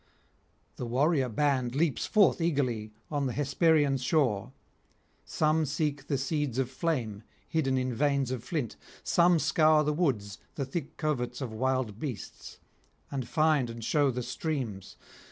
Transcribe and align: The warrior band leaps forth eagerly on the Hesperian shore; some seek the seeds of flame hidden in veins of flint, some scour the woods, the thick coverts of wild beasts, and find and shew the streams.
The 0.77 0.85
warrior 0.87 1.29
band 1.29 1.75
leaps 1.75 2.07
forth 2.07 2.41
eagerly 2.41 2.91
on 3.11 3.27
the 3.27 3.33
Hesperian 3.33 3.97
shore; 3.97 4.51
some 5.25 5.63
seek 5.63 6.07
the 6.07 6.17
seeds 6.17 6.57
of 6.57 6.71
flame 6.71 7.21
hidden 7.47 7.77
in 7.77 7.93
veins 7.93 8.31
of 8.31 8.43
flint, 8.43 8.77
some 9.03 9.37
scour 9.37 9.83
the 9.83 9.93
woods, 9.93 10.39
the 10.55 10.65
thick 10.65 10.97
coverts 10.97 11.39
of 11.39 11.53
wild 11.53 11.99
beasts, 11.99 12.57
and 13.11 13.27
find 13.27 13.69
and 13.69 13.83
shew 13.85 14.09
the 14.09 14.23
streams. 14.23 14.97